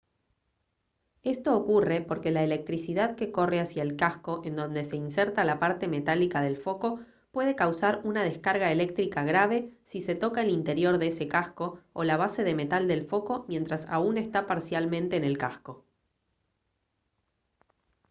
[1.21, 5.59] esto ocurre porque la electricidad que corre hacia el casco en donde se inserta la
[5.59, 10.97] parte metálica del foco puede causar una descarga eléctrica grave si se toca el interior
[10.97, 15.23] de ese casco o la base de metal del foco mientras aún está parcialmente en
[15.23, 15.85] el casco